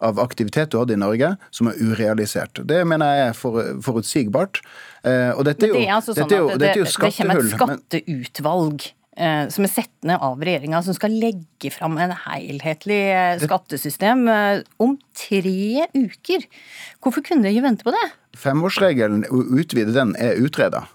av 0.03 0.19
aktivitet 0.24 0.74
du 0.74 0.79
hadde 0.81 0.98
i 0.98 1.01
Norge 1.01 1.33
som 1.53 1.69
er 1.72 1.79
urealisert. 1.81 2.63
Det 2.69 2.81
mener 2.88 3.13
jeg 3.13 3.29
er 3.29 3.38
for, 3.38 3.62
forutsigbart. 3.86 4.63
Og 5.03 5.45
dette 5.48 5.67
er 5.67 5.74
jo, 5.74 5.77
det 5.79 5.88
er 5.88 5.95
altså 5.98 6.15
sånn 6.15 6.27
dette 6.27 6.38
er 6.38 6.43
jo, 6.43 6.57
det, 6.60 6.91
skattehull. 6.91 7.48
det 7.50 7.60
kommer 7.60 7.79
et 7.79 7.88
skatteutvalg 7.93 8.89
som 9.53 9.67
er 9.67 9.69
sett 9.69 9.91
ned 10.10 10.24
av 10.25 10.41
regjeringa, 10.41 10.79
som 10.81 10.95
skal 10.98 11.13
legge 11.22 11.69
fram 11.69 12.00
en 12.01 12.15
helhetlig 12.24 13.03
skattesystem 13.43 14.24
om 14.81 14.95
tre 15.13 15.86
uker. 15.93 16.48
Hvorfor 17.03 17.25
kunne 17.27 17.45
de 17.45 17.53
ikke 17.53 17.67
vente 17.67 17.86
på 17.86 17.93
det? 17.93 18.07
Femårsregelen, 18.41 19.27
å 19.29 19.43
utvide 19.62 19.93
den, 19.93 20.15
er 20.17 20.41
utreda. 20.41 20.88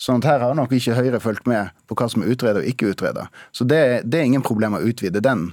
Sånn 0.00 0.20
at 0.20 0.28
her 0.28 0.42
har 0.42 0.56
nok 0.58 0.72
ikke 0.74 0.96
Høyre 0.98 1.20
fulgt 1.22 1.46
med 1.48 1.72
på 1.88 1.96
hva 1.98 2.08
som 2.10 2.24
er 2.24 2.34
utreda 2.34 2.60
og 2.60 2.68
ikke 2.68 2.90
utreda. 2.92 3.28
Så 3.54 3.66
det, 3.68 4.04
det, 4.04 4.20
er 4.20 4.28
ingen 4.28 4.44
problem 4.44 4.76
å 4.76 4.82
utvide 4.84 5.22
den. 5.24 5.48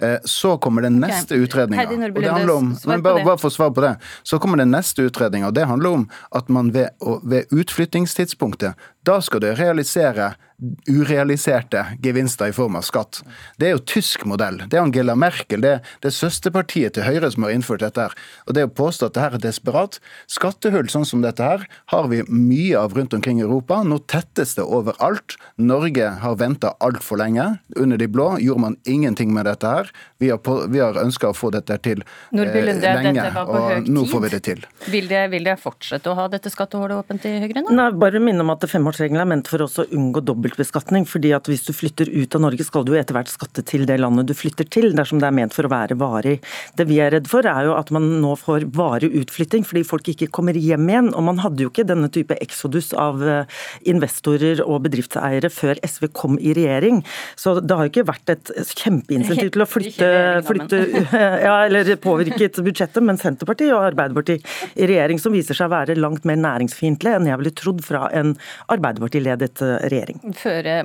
Eh, 0.00 0.18
så 0.24 0.56
kommer 0.58 0.82
den 0.82 1.00
neste 1.00 1.34
okay. 1.34 1.44
utredninga. 1.44 1.84
Og 2.08 2.22
det 2.22 2.30
handler 2.30 2.54
om, 2.54 2.70
men 2.86 3.02
bare, 3.04 3.24
bare 3.24 3.38
for 3.40 3.50
å 3.50 3.54
svare 3.54 3.74
på 3.76 3.84
det. 3.84 3.94
Så 4.22 4.40
kommer 4.40 4.60
den 4.60 4.72
neste 4.72 5.04
utredninga, 5.04 5.50
og 5.50 5.58
det 5.58 5.66
handler 5.68 6.00
om 6.00 6.06
at 6.36 6.48
man 6.48 6.72
ved, 6.72 6.88
ved 7.22 7.52
utflyttingstidspunktet, 7.52 8.88
da 9.06 9.20
skal 9.24 9.40
du 9.44 9.50
realisere 9.54 10.34
urealiserte 10.88 11.84
gevinster 12.02 12.50
i 12.50 12.52
form 12.52 12.76
av 12.76 12.84
skatt. 12.84 13.22
Det 13.56 13.68
er 13.68 13.74
jo 13.74 13.82
tysk 13.88 14.26
modell. 14.28 14.60
Det 14.68 14.76
er 14.76 14.84
Angela 14.84 15.14
Merkel, 15.16 15.62
det, 15.64 15.78
det 16.02 16.10
er 16.10 16.16
søsterpartiet 16.16 16.96
til 16.96 17.06
Høyre 17.06 17.30
som 17.32 17.46
har 17.46 17.54
innført 17.54 17.84
dette. 17.84 18.10
her. 18.10 18.16
Og 18.46 18.56
det 18.56 18.66
å 18.68 18.72
påstå 18.80 19.08
at 19.08 19.16
dette 19.16 19.40
er 19.40 19.44
desperat 19.46 19.98
Skattehull 20.30 20.90
sånn 20.92 21.06
som 21.08 21.24
dette 21.24 21.44
her 21.44 21.64
har 21.92 22.10
vi 22.12 22.22
mye 22.28 22.76
av 22.78 22.94
rundt 22.96 23.16
omkring 23.16 23.40
i 23.40 23.46
Europa. 23.46 23.80
Nå 23.86 24.02
tettes 24.10 24.54
det 24.58 24.66
overalt. 24.66 25.38
Norge 25.56 26.12
har 26.20 26.36
venta 26.40 26.74
altfor 26.84 27.22
lenge. 27.22 27.46
Under 27.80 28.00
de 28.00 28.10
blå 28.10 28.34
gjorde 28.42 28.66
man 28.66 28.78
ingenting 28.84 29.32
med 29.34 29.48
dette 29.48 29.70
her. 29.70 29.90
Vi 30.20 30.28
har, 30.32 30.42
på, 30.44 30.60
har 30.74 31.00
ønska 31.00 31.32
å 31.32 31.36
få 31.36 31.52
dette 31.54 31.78
til 31.84 32.04
eh, 32.04 32.60
lenge, 32.60 33.24
og 33.46 33.88
nå 33.88 34.04
får 34.10 34.26
vi 34.26 34.32
det 34.34 34.42
til. 34.44 34.64
Vil 34.92 35.08
det, 35.08 35.24
vil 35.32 35.48
det 35.48 35.56
fortsette 35.62 36.12
å 36.12 36.18
ha 36.18 36.28
dette 36.32 36.52
skattehullet 36.52 37.00
åpent 37.00 37.24
i 37.28 37.36
Høyre 37.46 37.64
nå? 37.64 37.72
Nei, 37.76 37.88
bare 37.96 38.20
minne 38.22 38.44
om 38.44 38.52
at 38.52 38.60
det 38.60 38.68
er 38.68 38.74
ment 39.30 39.48
for 39.48 39.62
å 39.62 39.68
unngå 39.90 40.20
dobbelt 40.20 40.50
dobbeltbeskatning. 40.50 41.06
fordi 41.06 41.32
at 41.34 41.46
hvis 41.48 41.64
du 41.66 41.72
flytter 41.72 42.08
ut 42.08 42.34
av 42.34 42.40
Norge, 42.40 42.64
skal 42.64 42.84
du 42.84 42.94
etter 42.96 43.14
hvert 43.14 43.30
skatte 43.30 43.62
til 43.62 43.86
det 43.86 43.98
landet 44.00 44.26
du 44.26 44.34
flytter 44.34 44.64
til, 44.68 44.92
dersom 44.94 45.20
det 45.20 45.28
er 45.28 45.36
ment 45.36 45.54
for 45.54 45.66
å 45.66 45.70
være 45.70 45.96
varig. 45.96 46.40
Det 46.76 46.86
vi 46.86 47.00
er 47.00 47.12
redd 47.12 47.28
for, 47.28 47.46
er 47.46 47.66
jo 47.66 47.76
at 47.76 47.90
man 47.90 48.20
nå 48.20 48.34
får 48.36 48.68
varig 48.74 49.10
utflytting 49.14 49.64
fordi 49.64 49.84
folk 49.84 50.08
ikke 50.08 50.30
kommer 50.30 50.54
hjem 50.54 50.88
igjen. 50.88 51.12
Og 51.14 51.24
man 51.24 51.40
hadde 51.42 51.62
jo 51.64 51.70
ikke 51.70 51.86
denne 51.86 52.10
type 52.10 52.36
eksodus 52.40 52.92
av 52.92 53.22
eh, 53.22 53.44
investorer 53.90 54.62
og 54.64 54.84
bedriftseiere 54.86 55.50
før 55.50 55.80
SV 55.86 56.10
kom 56.12 56.38
i 56.40 56.54
regjering. 56.56 57.02
Så 57.36 57.58
det 57.60 57.76
har 57.76 57.86
jo 57.86 57.92
ikke 57.92 58.08
vært 58.10 58.34
et 58.34 58.52
kjempeinsentiv 58.74 59.52
til 59.54 59.64
å 59.64 59.68
flytte, 59.68 60.10
flytte 60.46 60.82
ja, 61.46 61.56
eller 61.66 61.94
påvirket 62.00 62.60
budsjettet, 62.64 63.02
men 63.04 63.20
Senterpartiet 63.20 63.74
og 63.74 63.90
Arbeiderpartiet 63.92 64.46
i 64.76 64.88
regjering 64.90 65.20
som 65.22 65.34
viser 65.34 65.56
seg 65.56 65.70
å 65.70 65.74
være 65.74 65.98
langt 65.98 66.26
mer 66.28 66.38
næringsfiendtlig 66.40 67.14
enn 67.16 67.28
jeg 67.30 67.40
ville 67.40 67.54
trodd 67.56 67.82
fra 67.84 68.06
en 68.16 68.34
Arbeiderparti-ledet 68.80 69.62
eh, 69.66 69.76
regjering 69.92 70.20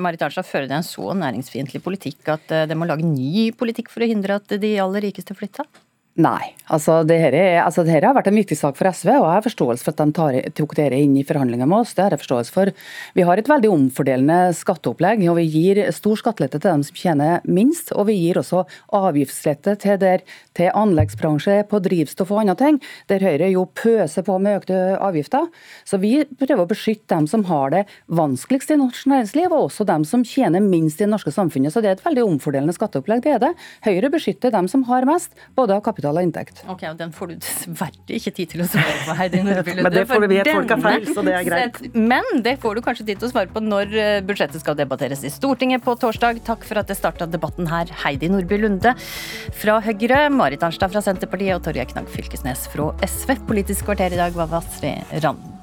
Marit 0.04 0.26
Arnstad, 0.28 0.48
fører 0.48 0.70
det 0.70 0.78
en 0.78 0.86
så 0.86 1.16
næringsfiendtlig 1.18 1.82
politikk 1.86 2.36
at 2.36 2.52
eh, 2.52 2.68
det 2.70 2.78
må 2.78 2.88
lage 2.90 3.08
ny 3.08 3.50
politikk 3.58 3.92
for 3.94 4.06
å 4.06 4.10
hindre 4.12 4.40
at 4.42 4.58
de 4.62 4.76
aller 4.84 5.08
rikeste 5.08 5.38
flytter? 5.38 5.68
Nei. 6.16 6.54
altså 6.72 7.02
det 7.04 7.18
her 7.20 7.36
altså 7.60 7.84
har 7.84 8.14
vært 8.16 8.30
en 8.30 8.38
viktig 8.40 8.56
sak 8.56 8.78
for 8.78 8.88
SV, 8.88 9.10
og 9.20 9.26
jeg 9.28 9.36
har 9.36 9.44
forståelse 9.44 9.84
for 9.84 9.92
at 9.92 10.00
de 10.00 10.14
tar, 10.16 10.36
tok 10.56 10.76
dere 10.78 11.00
inn 11.04 11.18
i 11.20 11.26
forhandlinger 11.28 11.68
med 11.68 11.84
oss. 11.84 11.92
det 11.94 12.06
har 12.06 12.14
jeg 12.16 12.22
forståelse 12.22 12.54
for. 12.56 12.72
Vi 13.14 13.26
har 13.28 13.38
et 13.38 13.50
veldig 13.52 13.68
omfordelende 13.74 14.54
skatteopplegg, 14.56 15.26
og 15.28 15.36
vi 15.42 15.44
gir 15.52 15.82
stor 15.92 16.16
skattelette 16.22 16.62
til 16.62 16.72
dem 16.72 16.86
som 16.88 16.96
tjener 16.96 17.44
minst. 17.44 17.92
Og 17.92 18.08
vi 18.08 18.16
gir 18.16 18.40
også 18.40 18.64
avgiftslette 18.96 19.76
til, 19.84 19.98
der, 20.00 20.24
til 20.56 20.72
anleggsbransje, 20.72 21.58
på 21.68 21.82
drivstoff 21.84 22.32
og 22.32 22.46
andre 22.46 22.56
ting, 22.64 22.80
der 23.12 23.26
Høyre 23.26 23.52
jo 23.52 23.66
pøser 23.76 24.24
på 24.24 24.40
med 24.40 24.62
økte 24.62 24.80
avgifter. 24.96 25.52
Så 25.84 26.00
vi 26.00 26.24
prøver 26.40 26.64
å 26.64 26.72
beskytte 26.72 27.12
dem 27.12 27.28
som 27.28 27.44
har 27.52 27.76
det 27.76 27.84
vanskeligst 28.08 28.72
i 28.72 28.80
norsk 28.80 29.12
næringsliv, 29.12 29.52
og 29.52 29.68
også 29.68 29.90
dem 29.92 30.08
som 30.08 30.24
tjener 30.24 30.64
minst 30.64 31.04
i 31.04 31.06
det 31.06 31.12
norske 31.12 31.36
samfunnet. 31.36 31.76
Så 31.76 31.84
det 31.84 31.92
er 31.92 32.00
et 32.00 32.08
veldig 32.08 32.26
omfordelende 32.32 32.80
skatteopplegg, 32.80 33.28
det 33.28 33.36
er 33.36 33.46
det. 33.50 33.54
Høyre 33.86 34.16
beskytter 34.16 34.56
dem 34.56 34.72
som 34.72 34.88
har 34.88 35.06
mest, 35.12 35.36
både 35.60 35.76
av 35.76 35.84
kapital 35.86 36.05
utbetale 36.06 36.24
inntekt. 36.24 36.64
Ok, 36.70 36.84
og 36.90 36.98
Den 36.98 37.12
får 37.14 37.28
du 37.28 37.36
dessverre 37.40 38.18
ikke 38.18 38.34
tid 38.36 38.52
til 38.54 38.64
å 38.64 38.68
svare 38.70 38.98
på, 39.06 39.16
Lunde. 39.16 39.82
Men 39.86 39.94
det 39.94 40.06
får 40.10 40.22
du 40.22 40.28
vite 40.30 40.54
folk 40.54 40.74
er 40.76 40.84
feil, 40.84 41.08
så 41.14 41.26
det 41.26 41.34
er 41.36 41.48
greit. 41.48 41.82
Men 41.96 42.44
det 42.46 42.58
får 42.62 42.76
du 42.76 42.84
kanskje 42.86 43.08
tid 43.10 43.22
til 43.22 43.30
å 43.30 43.32
svare 43.34 43.52
på 43.52 43.64
når 43.64 43.96
eh, 43.96 44.20
budsjettet 44.26 44.62
skal 44.62 44.78
debatteres 44.78 45.26
i 45.26 45.34
Stortinget 45.34 45.84
på 45.86 45.96
torsdag. 46.02 46.44
Takk 46.46 46.66
for 46.68 46.82
at 46.82 46.92
det 46.92 47.00
starta 47.00 47.28
debatten 47.30 47.70
her, 47.72 47.90
Heidi 48.06 48.30
Nordby 48.32 48.62
Lunde 48.62 48.96
fra 49.56 49.80
Høyre, 49.86 50.28
Marit 50.34 50.64
Arnstad 50.66 50.94
fra 50.94 51.04
Senterpartiet 51.06 51.58
og 51.58 51.66
Torgeir 51.68 51.90
Knag 51.92 52.10
Fylkesnes 52.12 52.68
fra 52.74 52.92
SV. 53.06 53.38
Politisk 53.50 53.90
kvarter 53.90 54.16
i 54.16 54.22
dag 54.22 54.36
var 54.38 54.52
Vasri 54.54 54.96
Rand. 55.24 55.55